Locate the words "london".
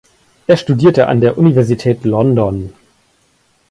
2.05-2.73